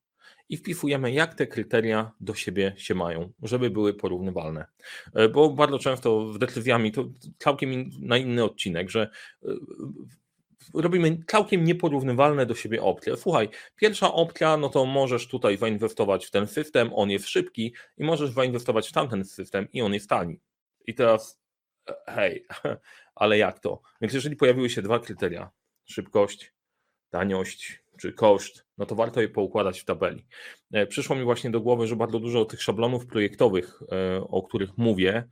i 0.48 0.56
wpisujemy, 0.56 1.12
jak 1.12 1.34
te 1.34 1.46
kryteria 1.46 2.12
do 2.20 2.34
siebie 2.34 2.74
się 2.76 2.94
mają, 2.94 3.32
żeby 3.42 3.70
były 3.70 3.94
porównywalne. 3.94 4.66
E, 5.14 5.28
bo 5.28 5.50
bardzo 5.50 5.78
często 5.78 6.32
z 6.32 6.38
decyzjami 6.38 6.92
to 6.92 7.08
całkiem 7.38 7.90
na 8.00 8.16
inny 8.16 8.44
odcinek, 8.44 8.90
że 8.90 9.10
e, 9.42 9.48
robimy 10.74 11.18
całkiem 11.26 11.64
nieporównywalne 11.64 12.46
do 12.46 12.54
siebie 12.54 12.82
opcje. 12.82 13.16
Słuchaj, 13.16 13.48
pierwsza 13.76 14.12
opcja, 14.12 14.56
no 14.56 14.68
to 14.68 14.86
możesz 14.86 15.28
tutaj 15.28 15.56
zainwestować 15.56 16.26
w 16.26 16.30
ten 16.30 16.46
system, 16.46 16.90
on 16.94 17.10
jest 17.10 17.28
szybki 17.28 17.74
i 17.98 18.04
możesz 18.04 18.30
zainwestować 18.30 18.88
w 18.88 18.92
tamten 18.92 19.24
system 19.24 19.68
i 19.72 19.82
on 19.82 19.94
jest 19.94 20.08
tani. 20.08 20.40
I 20.86 20.94
teraz, 20.94 21.40
e, 21.90 21.94
hej, 22.06 22.46
ale 23.14 23.38
jak 23.38 23.60
to? 23.60 23.80
Więc 24.00 24.14
jeżeli 24.14 24.36
pojawiły 24.36 24.70
się 24.70 24.82
dwa 24.82 24.98
kryteria, 24.98 25.50
szybkość 25.84 26.57
taniość 27.10 27.82
czy 27.98 28.12
koszt, 28.12 28.66
no 28.78 28.86
to 28.86 28.94
warto 28.94 29.20
je 29.20 29.28
poukładać 29.28 29.80
w 29.80 29.84
tabeli. 29.84 30.26
E, 30.72 30.86
przyszło 30.86 31.16
mi 31.16 31.24
właśnie 31.24 31.50
do 31.50 31.60
głowy, 31.60 31.86
że 31.86 31.96
bardzo 31.96 32.20
dużo 32.20 32.44
tych 32.44 32.62
szablonów 32.62 33.06
projektowych, 33.06 33.80
e, 33.92 34.20
o 34.20 34.42
których 34.42 34.78
mówię 34.78 35.28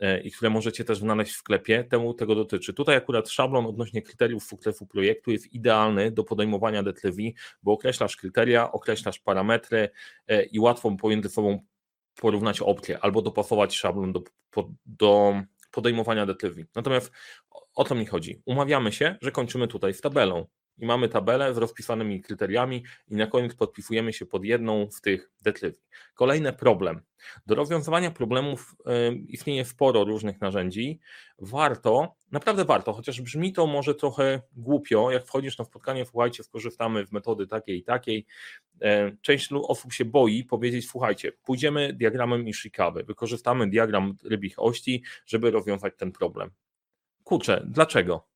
e, 0.00 0.20
i 0.20 0.30
które 0.30 0.50
możecie 0.50 0.84
też 0.84 0.98
znaleźć 0.98 1.32
w 1.32 1.36
sklepie, 1.36 1.84
temu 1.84 2.14
tego 2.14 2.34
dotyczy. 2.34 2.74
Tutaj 2.74 2.96
akurat 2.96 3.28
szablon 3.28 3.66
odnośnie 3.66 4.02
kryteriów 4.02 4.44
sukcesu 4.44 4.86
projektu 4.86 5.30
jest 5.30 5.52
idealny 5.52 6.10
do 6.10 6.24
podejmowania 6.24 6.82
decyzji, 6.82 7.34
bo 7.62 7.72
określasz 7.72 8.16
kryteria, 8.16 8.72
określasz 8.72 9.18
parametry 9.18 9.90
i 10.52 10.60
łatwo 10.60 10.96
pomiędzy 11.00 11.28
sobą 11.28 11.60
porównać 12.20 12.60
opcje 12.60 12.98
albo 12.98 13.22
dopasować 13.22 13.76
szablon 13.76 14.12
do, 14.12 14.22
do 14.86 15.42
podejmowania 15.70 16.26
decyzji. 16.26 16.64
Natomiast 16.74 17.12
o 17.74 17.84
co 17.84 17.94
mi 17.94 18.06
chodzi? 18.06 18.42
Umawiamy 18.44 18.92
się, 18.92 19.16
że 19.22 19.32
kończymy 19.32 19.68
tutaj 19.68 19.94
z 19.94 20.00
tabelą 20.00 20.46
i 20.78 20.86
mamy 20.86 21.08
tabelę 21.08 21.54
z 21.54 21.56
rozpisanymi 21.56 22.22
kryteriami 22.22 22.84
i 23.08 23.14
na 23.14 23.26
koniec 23.26 23.54
podpisujemy 23.54 24.12
się 24.12 24.26
pod 24.26 24.44
jedną 24.44 24.90
z 24.90 25.00
tych 25.00 25.30
decyzji. 25.40 25.82
Kolejny 26.14 26.52
problem. 26.52 27.00
Do 27.46 27.54
rozwiązywania 27.54 28.10
problemów 28.10 28.74
istnieje 29.26 29.64
sporo 29.64 30.04
różnych 30.04 30.40
narzędzi. 30.40 31.00
Warto, 31.38 32.16
naprawdę 32.30 32.64
warto, 32.64 32.92
chociaż 32.92 33.20
brzmi 33.20 33.52
to 33.52 33.66
może 33.66 33.94
trochę 33.94 34.42
głupio, 34.56 35.10
jak 35.10 35.26
wchodzisz 35.26 35.58
na 35.58 35.64
spotkanie, 35.64 36.06
słuchajcie, 36.06 36.44
skorzystamy 36.44 37.06
z 37.06 37.12
metody 37.12 37.46
takiej 37.46 37.78
i 37.78 37.84
takiej. 37.84 38.26
Część 39.22 39.48
osób 39.52 39.92
się 39.92 40.04
boi 40.04 40.44
powiedzieć, 40.44 40.90
słuchajcie, 40.90 41.32
pójdziemy 41.32 41.92
diagramem 41.92 42.48
Ishikawy, 42.48 43.04
wykorzystamy 43.04 43.70
diagram 43.70 44.16
rybich 44.24 44.58
ości, 44.58 45.02
żeby 45.26 45.50
rozwiązać 45.50 45.94
ten 45.96 46.12
problem. 46.12 46.50
Kurczę, 47.24 47.66
dlaczego? 47.66 48.28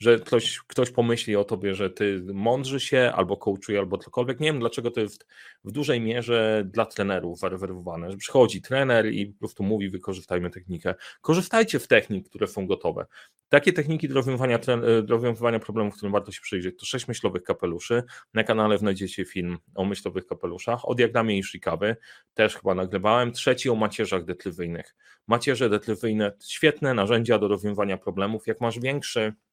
Że 0.00 0.18
ktoś, 0.18 0.58
ktoś 0.66 0.90
pomyśli 0.90 1.36
o 1.36 1.44
tobie, 1.44 1.74
że 1.74 1.90
ty 1.90 2.22
mądrzy 2.32 2.80
się 2.80 3.12
albo 3.14 3.36
coachuje, 3.36 3.78
albo 3.78 3.98
cokolwiek. 3.98 4.40
Nie 4.40 4.52
wiem, 4.52 4.60
dlaczego 4.60 4.90
to 4.90 5.00
jest 5.00 5.26
w 5.64 5.72
dużej 5.72 6.00
mierze 6.00 6.62
dla 6.66 6.86
trenerów 6.86 7.38
zarezerwowane, 7.38 8.10
że 8.10 8.16
przychodzi 8.16 8.62
trener 8.62 9.12
i 9.12 9.26
po 9.26 9.38
prostu 9.38 9.62
mówi, 9.62 9.90
wykorzystajmy 9.90 10.50
technikę. 10.50 10.94
Korzystajcie 11.20 11.78
z 11.78 11.88
technik, 11.88 12.28
które 12.28 12.46
są 12.46 12.66
gotowe. 12.66 13.06
Takie 13.48 13.72
techniki 13.72 14.08
do 14.08 14.14
rozwiązywania, 14.14 14.58
do 15.02 15.14
rozwiązywania 15.14 15.58
problemów, 15.58 15.94
którym 15.94 16.12
warto 16.12 16.32
się 16.32 16.40
przyjrzeć, 16.40 16.78
to 16.78 16.86
sześć 16.86 17.08
myślowych 17.08 17.42
kapeluszy. 17.42 18.02
Na 18.34 18.44
kanale 18.44 18.78
znajdziecie 18.78 19.24
film 19.24 19.58
o 19.74 19.84
myślowych 19.84 20.26
kapeluszach, 20.26 20.88
o 20.88 20.94
diagramie 20.94 21.38
Ishikawy, 21.38 21.96
też 22.34 22.56
chyba 22.56 22.74
nagrywałem. 22.74 23.32
Trzeci 23.32 23.70
o 23.70 23.74
macierzach 23.74 24.24
detrywyjnych. 24.24 24.94
Macierze 25.26 25.68
detrywyjne, 25.68 26.32
świetne 26.44 26.94
narzędzia 26.94 27.38
do 27.38 27.48
rozwiązywania 27.48 27.96
problemów. 27.96 28.46
Jak 28.46 28.60
masz 28.60 28.78
większy 28.78 29.32
E, 29.32 29.49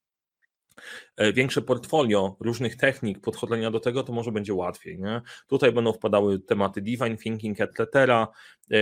większe 1.33 1.61
portfolio 1.61 2.37
różnych 2.39 2.77
technik 2.77 3.21
podchodzenia 3.21 3.71
do 3.71 3.79
tego, 3.79 4.03
to 4.03 4.13
może 4.13 4.31
będzie 4.31 4.53
łatwiej. 4.53 4.99
Nie? 4.99 5.21
Tutaj 5.47 5.71
będą 5.71 5.93
wpadały 5.93 6.39
tematy 6.39 6.81
design 6.81 7.17
thinking, 7.17 7.61
etc. 7.61 7.87
E, 8.03 8.77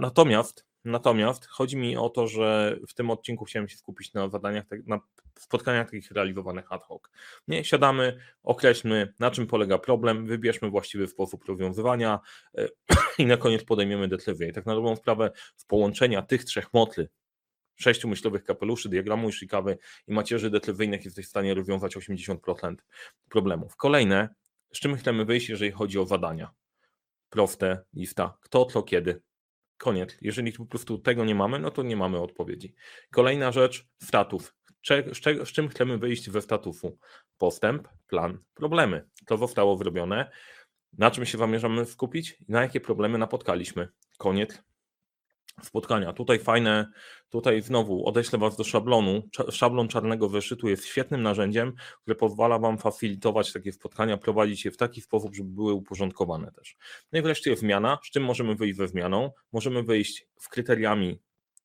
natomiast 0.00 0.66
Natomiast 0.84 1.46
chodzi 1.46 1.76
mi 1.76 1.96
o 1.96 2.08
to, 2.08 2.26
że 2.26 2.76
w 2.88 2.94
tym 2.94 3.10
odcinku 3.10 3.44
chciałem 3.44 3.68
się 3.68 3.76
skupić 3.76 4.12
na 4.12 4.28
zadaniach, 4.28 4.66
tak, 4.66 4.86
na 4.86 5.00
spotkaniach 5.38 5.86
takich 5.90 6.10
realizowanych 6.10 6.72
ad 6.72 6.82
hoc. 6.82 7.02
Nie, 7.48 7.64
siadamy, 7.64 8.18
określmy 8.42 9.12
na 9.18 9.30
czym 9.30 9.46
polega 9.46 9.78
problem, 9.78 10.26
wybierzmy 10.26 10.70
właściwy 10.70 11.06
sposób 11.06 11.44
rozwiązywania 11.44 12.20
e, 12.58 12.68
i 13.18 13.26
na 13.26 13.36
koniec 13.36 13.64
podejmiemy 13.64 14.08
decyzję. 14.08 14.48
I 14.48 14.52
tak 14.52 14.66
na 14.66 14.74
dobrą 14.74 14.96
sprawę 14.96 15.30
w 15.56 15.66
połączenia 15.66 16.22
tych 16.22 16.44
trzech 16.44 16.74
motli, 16.74 17.06
sześciu 17.76 18.08
myślowych 18.08 18.44
kapeluszy, 18.44 18.88
diagramu 18.88 19.28
Ishikawy 19.28 19.78
i 20.06 20.12
macierzy 20.12 20.50
detrywyjnych 20.50 21.04
jesteś 21.04 21.26
w 21.26 21.28
stanie 21.28 21.54
rozwiązać 21.54 21.96
80% 21.96 22.74
problemów. 23.30 23.76
Kolejne, 23.76 24.34
z 24.72 24.80
czym 24.80 24.96
chcemy 24.96 25.24
wyjść, 25.24 25.48
jeżeli 25.48 25.70
chodzi 25.70 25.98
o 25.98 26.06
zadania. 26.06 26.50
Proste, 27.30 27.84
lista. 27.94 28.38
Kto, 28.40 28.64
co, 28.64 28.82
kiedy. 28.82 29.22
Koniec. 29.78 30.16
Jeżeli 30.20 30.52
po 30.52 30.66
prostu 30.66 30.98
tego 30.98 31.24
nie 31.24 31.34
mamy, 31.34 31.58
no 31.58 31.70
to 31.70 31.82
nie 31.82 31.96
mamy 31.96 32.18
odpowiedzi. 32.18 32.74
Kolejna 33.10 33.52
rzecz, 33.52 33.86
statów. 34.02 34.54
Z 35.44 35.52
czym 35.52 35.68
chcemy 35.68 35.98
wyjść 35.98 36.30
we 36.30 36.42
statusu? 36.42 36.98
Postęp, 37.38 37.88
plan, 38.06 38.38
problemy. 38.54 39.08
To 39.26 39.36
zostało 39.36 39.76
zrobione. 39.76 40.30
Na 40.98 41.10
czym 41.10 41.26
się 41.26 41.38
zamierzamy 41.38 41.86
skupić? 41.86 42.36
Na 42.48 42.62
jakie 42.62 42.80
problemy 42.80 43.18
napotkaliśmy? 43.18 43.88
Koniec 44.18 44.62
spotkania. 45.62 46.12
Tutaj 46.12 46.38
fajne, 46.38 46.90
tutaj 47.30 47.62
znowu 47.62 48.08
odeślę 48.08 48.38
Was 48.38 48.56
do 48.56 48.64
szablonu. 48.64 49.22
Szablon 49.50 49.88
czarnego 49.88 50.28
wyszytu 50.28 50.68
jest 50.68 50.86
świetnym 50.86 51.22
narzędziem, 51.22 51.72
które 52.02 52.14
pozwala 52.14 52.58
Wam 52.58 52.78
facilitować 52.78 53.52
takie 53.52 53.72
spotkania, 53.72 54.16
prowadzić 54.16 54.64
je 54.64 54.70
w 54.70 54.76
taki 54.76 55.00
sposób, 55.00 55.34
żeby 55.34 55.50
były 55.50 55.72
uporządkowane 55.72 56.52
też. 56.52 56.76
No 57.12 57.18
i 57.18 57.22
wreszcie 57.22 57.50
jest 57.50 57.60
zmiana. 57.60 57.98
Z 58.04 58.10
czym 58.10 58.24
możemy 58.24 58.54
wyjść 58.54 58.76
ze 58.76 58.88
zmianą? 58.88 59.30
Możemy 59.52 59.82
wyjść 59.82 60.26
w 60.40 60.48
kryteriami, 60.48 61.20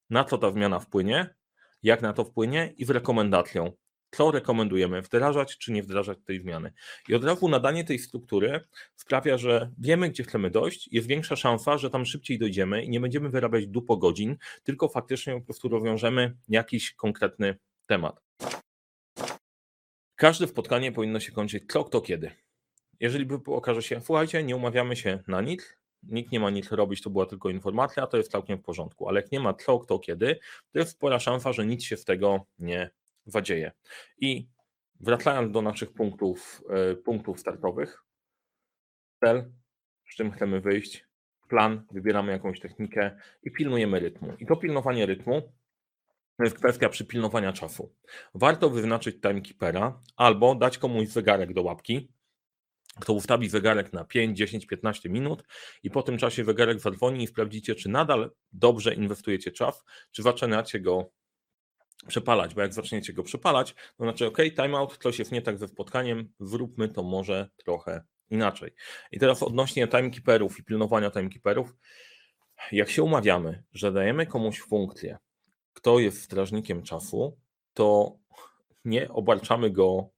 na 0.10 0.24
co 0.24 0.38
ta 0.38 0.52
zmiana 0.52 0.80
wpłynie, 0.80 1.36
jak 1.84 2.02
na 2.02 2.14
to 2.14 2.26
wpłynie 2.26 2.74
i 2.78 2.86
z 2.86 2.90
rekomendacją, 2.90 3.72
co 4.12 4.32
rekomendujemy, 4.32 5.02
wdrażać 5.02 5.58
czy 5.58 5.72
nie 5.72 5.84
wdrażać 5.84 6.18
tej 6.26 6.42
zmiany. 6.42 6.74
I 7.10 7.16
od 7.16 7.24
razu 7.24 7.50
nadanie 7.50 7.84
tej 7.84 8.00
struktury 8.00 8.60
sprawia, 8.96 9.38
że 9.38 9.72
wiemy, 9.78 10.10
gdzie 10.10 10.24
chcemy 10.24 10.50
dojść, 10.50 10.90
jest 10.92 11.08
większa 11.08 11.36
szansa, 11.36 11.78
że 11.78 11.90
tam 11.90 12.06
szybciej 12.06 12.40
dojdziemy 12.40 12.84
i 12.84 12.90
nie 12.90 13.00
będziemy 13.00 13.30
wyrabiać 13.30 13.68
dupo 13.68 13.98
godzin, 13.98 14.38
tylko 14.64 14.90
faktycznie 14.90 15.34
po 15.34 15.42
prostu 15.42 15.70
rozwiążemy 15.70 16.38
jakiś 16.50 16.94
konkretny 16.94 17.58
temat. 17.88 18.22
Każde 20.16 20.48
spotkanie 20.48 20.92
powinno 20.92 21.20
się 21.20 21.32
kończyć 21.32 21.64
co, 21.72 21.84
kto, 21.84 22.02
kiedy. 22.02 22.32
Jeżeli 23.00 23.28
okaże 23.46 23.82
się, 23.82 24.02
słuchajcie, 24.02 24.44
nie 24.44 24.56
umawiamy 24.56 24.96
się 24.96 25.24
na 25.28 25.42
nic, 25.42 25.78
nikt 26.04 26.32
nie 26.32 26.40
ma 26.40 26.50
nic 26.50 26.72
robić, 26.72 27.02
to 27.02 27.10
była 27.10 27.26
tylko 27.26 27.50
informacja, 27.50 28.08
to 28.08 28.18
jest 28.18 28.32
całkiem 28.32 28.58
w 28.58 28.62
porządku, 28.62 29.10
ale 29.10 29.22
jak 29.22 29.32
nie 29.32 29.40
ma 29.40 29.54
co, 29.54 29.80
kto, 29.80 30.00
kiedy, 30.00 30.40
to 30.72 30.80
jest 30.80 30.92
spora 30.92 31.20
szansa, 31.20 31.54
że 31.54 31.66
nic 31.66 31.84
się 31.84 31.98
z 31.98 32.06
tego 32.06 32.46
nie 32.60 32.90
wadzieje. 33.30 33.72
I 34.18 34.50
wracając 35.00 35.52
do 35.52 35.62
naszych 35.62 35.94
punktów, 35.94 36.62
e, 36.70 36.96
punktów 36.96 37.40
startowych, 37.40 38.04
cel, 39.20 39.52
z 40.12 40.16
czym 40.16 40.32
chcemy 40.32 40.62
wyjść, 40.62 41.06
plan, 41.50 41.86
wybieramy 41.92 42.32
jakąś 42.32 42.60
technikę 42.60 43.20
i 43.44 43.52
pilnujemy 43.52 44.00
rytmu. 44.00 44.34
I 44.40 44.46
to 44.46 44.56
pilnowanie 44.56 45.06
rytmu 45.06 45.42
to 46.38 46.44
jest 46.44 46.58
kwestia 46.58 46.90
przypilnowania 46.90 47.54
czasu. 47.54 47.96
Warto 48.34 48.70
wyznaczyć 48.70 49.22
timekeepera 49.22 50.00
albo 50.16 50.56
dać 50.56 50.78
komuś 50.78 51.08
zegarek 51.08 51.54
do 51.54 51.62
łapki, 51.62 52.12
kto 53.00 53.14
ustawi 53.14 53.50
zegarek 53.50 53.94
na 53.94 54.06
5, 54.06 54.38
10, 54.38 54.66
15 54.66 55.10
minut 55.10 55.44
i 55.84 55.90
po 55.90 56.04
tym 56.04 56.18
czasie 56.18 56.46
zegarek 56.46 56.80
zadzwoni 56.80 57.24
i 57.24 57.28
sprawdzicie, 57.28 57.76
czy 57.76 57.90
nadal 57.90 58.32
dobrze 58.52 58.94
inwestujecie 58.94 59.52
czas, 59.52 59.84
czy 60.12 60.24
zaczynacie 60.24 60.80
go 60.80 61.12
przepalać, 62.08 62.56
bo 62.56 62.62
jak 62.62 62.74
zaczniecie 62.74 63.14
go 63.14 63.24
przepalać, 63.24 63.74
to 63.74 64.04
znaczy 64.04 64.28
ok, 64.28 64.38
timeout, 64.56 64.98
coś 64.98 65.20
jest 65.20 65.32
nie 65.32 65.42
tak 65.42 65.58
ze 65.58 65.68
spotkaniem, 65.68 66.34
zróbmy 66.40 66.90
to 66.90 67.04
może 67.04 67.50
trochę 67.58 68.04
inaczej. 68.30 68.72
I 69.12 69.20
teraz 69.20 69.44
odnośnie 69.44 69.88
timekeeperów 69.88 70.60
i 70.60 70.64
pilnowania 70.64 71.12
timekeeperów, 71.12 71.76
jak 72.72 72.90
się 72.90 73.04
umawiamy, 73.04 73.64
że 73.74 73.92
dajemy 73.92 74.26
komuś 74.26 74.60
funkcję, 74.60 75.18
kto 75.74 76.00
jest 76.00 76.22
strażnikiem 76.22 76.84
czasu, 76.84 77.38
to 77.74 78.18
nie 78.86 79.10
obarczamy 79.10 79.70
go 79.70 80.10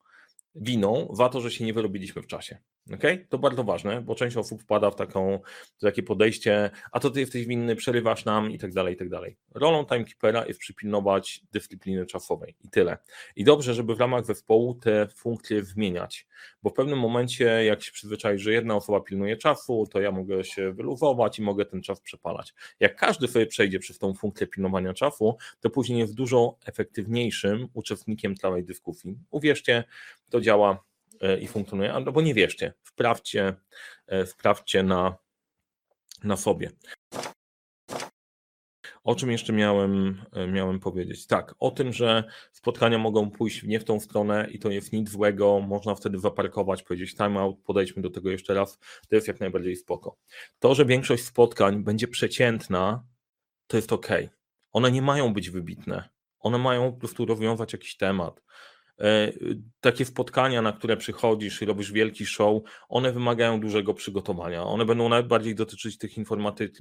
winą 0.55 1.07
za 1.13 1.29
to, 1.29 1.41
że 1.41 1.51
się 1.51 1.65
nie 1.65 1.73
wyrobiliśmy 1.73 2.21
w 2.21 2.27
czasie. 2.27 2.57
Okay? 2.93 3.25
To 3.29 3.37
bardzo 3.37 3.63
ważne, 3.63 4.01
bo 4.01 4.15
część 4.15 4.37
osób 4.37 4.61
wpada 4.61 4.91
w 4.91 4.95
taką, 4.95 5.39
w 5.77 5.81
takie 5.81 6.03
podejście, 6.03 6.69
a 6.91 6.99
to 6.99 7.09
ty 7.09 7.19
jesteś 7.19 7.45
winny, 7.45 7.75
przerywasz 7.75 8.25
nam 8.25 8.51
i 8.51 8.57
tak 8.57 8.73
dalej, 8.73 8.93
i 8.93 8.97
tak 8.97 9.09
dalej. 9.09 9.37
Rolą 9.55 9.85
timekeepera 9.85 10.45
jest 10.45 10.59
przypilnować 10.59 11.41
dyscypliny 11.51 12.05
czasowej 12.05 12.55
i 12.63 12.69
tyle. 12.69 12.97
I 13.35 13.43
dobrze, 13.43 13.73
żeby 13.73 13.95
w 13.95 13.99
ramach 13.99 14.25
zespołu 14.25 14.75
te 14.75 15.07
funkcje 15.07 15.63
zmieniać, 15.63 16.27
bo 16.63 16.69
w 16.69 16.73
pewnym 16.73 16.99
momencie, 16.99 17.45
jak 17.45 17.83
się 17.83 17.91
przyzwyczaisz, 17.91 18.41
że 18.41 18.53
jedna 18.53 18.75
osoba 18.75 18.99
pilnuje 18.99 19.37
czasu, 19.37 19.87
to 19.91 20.01
ja 20.01 20.11
mogę 20.11 20.43
się 20.43 20.73
wyluzować 20.73 21.39
i 21.39 21.41
mogę 21.41 21.65
ten 21.65 21.81
czas 21.81 22.01
przepalać. 22.01 22.53
Jak 22.79 22.95
każdy 22.95 23.27
sobie 23.27 23.45
przejdzie 23.47 23.79
przez 23.79 23.99
tą 23.99 24.13
funkcję 24.13 24.47
pilnowania 24.47 24.93
czasu, 24.93 25.37
to 25.59 25.69
później 25.69 25.99
jest 25.99 26.15
dużo 26.15 26.57
efektywniejszym 26.65 27.67
uczestnikiem 27.73 28.35
całej 28.35 28.63
dyskusji. 28.63 29.17
Uwierzcie, 29.31 29.83
to 30.29 30.41
działa 30.41 30.90
i 31.41 31.47
funkcjonuje, 31.47 31.93
albo 31.93 32.21
nie 32.21 32.33
wierzcie, 32.33 32.73
wprawdźcie, 32.83 33.55
e, 34.07 34.25
wprawdźcie 34.25 34.83
na, 34.83 35.17
na 36.23 36.37
sobie. 36.37 36.71
O 39.03 39.15
czym 39.15 39.31
jeszcze 39.31 39.53
miałem, 39.53 40.21
e, 40.33 40.47
miałem 40.47 40.79
powiedzieć? 40.79 41.27
Tak, 41.27 41.55
o 41.59 41.71
tym, 41.71 41.93
że 41.93 42.23
spotkania 42.51 42.97
mogą 42.97 43.31
pójść 43.31 43.63
nie 43.63 43.79
w 43.79 43.83
tą 43.83 43.99
stronę 43.99 44.47
i 44.51 44.59
to 44.59 44.69
jest 44.69 44.93
nic 44.93 45.09
złego, 45.09 45.59
można 45.59 45.95
wtedy 45.95 46.19
zaparkować, 46.19 46.83
powiedzieć 46.83 47.15
timeout, 47.15 47.57
podejdźmy 47.63 48.01
do 48.01 48.09
tego 48.09 48.31
jeszcze 48.31 48.53
raz, 48.53 48.79
to 49.09 49.15
jest 49.15 49.27
jak 49.27 49.39
najbardziej 49.39 49.75
spoko. 49.75 50.17
To, 50.59 50.75
że 50.75 50.85
większość 50.85 51.23
spotkań 51.23 51.83
będzie 51.83 52.07
przeciętna, 52.07 53.03
to 53.67 53.77
jest 53.77 53.93
ok. 53.93 54.07
One 54.71 54.91
nie 54.91 55.01
mają 55.01 55.33
być 55.33 55.49
wybitne. 55.49 56.09
One 56.39 56.57
mają 56.57 56.91
po 56.91 56.99
prostu 56.99 57.25
rozwiązać 57.25 57.73
jakiś 57.73 57.97
temat. 57.97 58.41
E, 58.99 59.31
takie 59.79 60.05
spotkania, 60.05 60.61
na 60.61 60.73
które 60.73 60.97
przychodzisz 60.97 61.61
i 61.61 61.65
robisz 61.65 61.91
wielki 61.91 62.25
show, 62.25 62.61
one 62.89 63.11
wymagają 63.11 63.59
dużego 63.59 63.93
przygotowania. 63.93 64.63
One 64.63 64.85
będą 64.85 65.09
najbardziej 65.09 65.55
dotyczyć 65.55 65.97
tych 65.97 66.17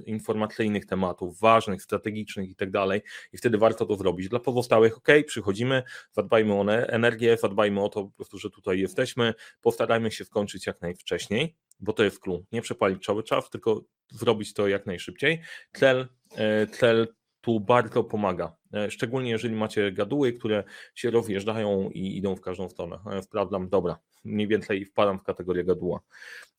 informacyjnych 0.07 0.87
tematów, 0.87 1.41
ważnych, 1.41 1.83
strategicznych 1.83 2.51
i 2.51 2.55
tak 2.55 2.71
dalej. 2.71 3.03
I 3.33 3.39
wtedy 3.39 3.59
warto 3.59 3.87
to 3.87 3.97
zrobić. 3.97 4.29
Dla 4.29 4.41
pozostałych, 4.41 4.97
ok, 4.97 5.09
przychodzimy, 5.27 5.83
zadbajmy 6.13 6.55
o 6.55 6.65
energię, 6.73 7.37
zadbajmy 7.37 7.83
o 7.83 7.89
to 7.89 8.05
po 8.05 8.11
prostu, 8.11 8.39
że 8.39 8.51
tutaj 8.51 8.79
jesteśmy, 8.79 9.35
postarajmy 9.61 10.11
się 10.11 10.25
skończyć 10.25 10.67
jak 10.67 10.81
najwcześniej, 10.81 11.57
bo 11.81 11.93
to 11.93 12.05
jest 12.05 12.21
clue. 12.21 12.45
Nie 12.53 12.63
przepalić 12.63 13.05
cały 13.05 13.23
czas, 13.23 13.51
tylko 13.51 13.85
zrobić 14.11 14.55
to 14.55 14.69
jak 14.69 14.87
najszybciej. 14.87 15.41
Cel, 15.73 16.09
e, 16.37 16.67
cel 16.67 17.09
tu 17.41 17.61
bardzo 17.61 18.05
pomaga. 18.05 18.57
E, 18.75 18.91
szczególnie 18.91 19.31
jeżeli 19.31 19.55
macie 19.55 19.93
gaduły, 19.93 20.33
które 20.33 20.65
się 20.95 21.11
rozjeżdżają 21.11 21.91
i 21.91 22.17
idą 22.17 22.37
w 22.37 22.41
każdą 22.41 22.69
stronę. 22.69 22.99
E, 23.13 23.23
sprawdzam, 23.23 23.69
dobra, 23.69 23.99
mniej 24.25 24.49
więcej 24.49 24.85
wpadam 24.85 25.19
w 25.19 25.23
kategorię 25.23 25.65
gaduła. 25.65 26.01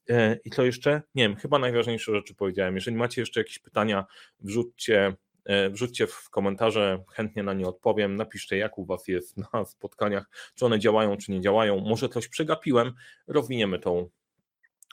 E, 0.10 0.38
I 0.46 0.50
co 0.50 0.64
jeszcze? 0.64 1.02
Nie 1.16 1.24
wiem, 1.24 1.36
chyba 1.36 1.60
najważniejsze 1.60 2.12
rzeczy 2.12 2.36
powiedziałem. 2.36 2.76
Jeżeli 2.76 2.98
macie 2.98 3.22
jeszcze 3.22 3.40
jakieś 3.40 3.60
pytania, 3.60 4.06
wrzućcie, 4.40 5.16
wrzućcie 5.72 6.08
w 6.08 6.30
komentarze, 6.30 7.04
chętnie 7.14 7.44
na 7.44 7.54
nie 7.54 7.68
odpowiem. 7.68 8.16
Napiszcie, 8.16 8.58
jak 8.58 8.78
u 8.78 8.86
Was 8.86 9.08
jest 9.08 9.38
na 9.54 9.66
spotkaniach, 9.66 10.30
czy 10.56 10.66
one 10.66 10.80
działają, 10.80 11.18
czy 11.18 11.32
nie 11.32 11.42
działają. 11.42 11.80
Może 11.80 12.10
coś 12.10 12.28
przegapiłem, 12.28 12.94
rozwiniemy 13.28 13.80
tą 13.80 14.10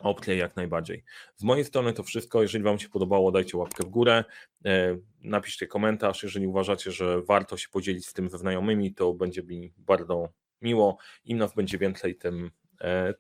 opcję 0.01 0.37
jak 0.37 0.57
najbardziej. 0.57 1.05
Z 1.37 1.43
mojej 1.43 1.65
strony 1.65 1.93
to 1.93 2.03
wszystko. 2.03 2.43
Jeżeli 2.43 2.65
Wam 2.65 2.79
się 2.79 2.89
podobało, 2.89 3.33
dajcie 3.33 3.59
łapkę 3.59 3.85
w 3.85 3.89
górę, 3.89 4.25
e, 4.65 4.99
napiszcie 5.21 5.67
komentarz. 5.67 6.23
Jeżeli 6.23 6.47
uważacie, 6.47 6.93
że 6.93 7.23
warto 7.23 7.57
się 7.57 7.69
podzielić 7.69 8.07
z 8.07 8.13
tym 8.13 8.31
ze 8.31 8.39
znajomymi, 8.39 8.95
to 8.95 9.15
będzie 9.15 9.43
mi 9.43 9.73
bardzo 9.77 10.29
miło. 10.63 10.99
Im 11.25 11.39
nas 11.39 11.55
będzie 11.55 11.79
więcej, 11.79 12.17
tym, 12.17 12.51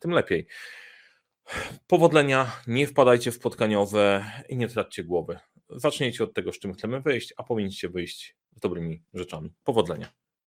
tym 0.01 0.11
lepiej. 0.11 0.47
Powodzenia, 1.87 2.61
nie 2.67 2.87
wpadajcie 2.87 3.31
w 3.31 3.35
spotkaniowe 3.35 4.25
i 4.49 4.57
nie 4.57 4.69
traćcie 4.69 5.05
głowy. 5.05 5.39
Zacznijcie 5.71 6.25
od 6.25 6.35
tego, 6.35 6.53
z 6.53 6.59
czym 6.59 6.75
chcemy 6.75 7.01
wyjść, 7.01 7.35
a 7.37 7.43
powinniście 7.43 7.89
wyjść 7.89 8.37
z 8.57 8.61
dobrymi 8.61 9.03
rzeczami. 9.15 9.53
Powodzenia. 9.65 10.28